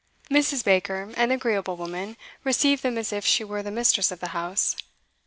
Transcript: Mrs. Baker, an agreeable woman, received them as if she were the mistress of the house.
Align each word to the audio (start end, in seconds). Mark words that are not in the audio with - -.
Mrs. 0.31 0.65
Baker, 0.65 1.13
an 1.15 1.29
agreeable 1.29 1.75
woman, 1.77 2.17
received 2.43 2.81
them 2.81 2.97
as 2.97 3.13
if 3.13 3.23
she 3.23 3.43
were 3.43 3.61
the 3.61 3.69
mistress 3.69 4.11
of 4.11 4.19
the 4.19 4.29
house. 4.29 4.75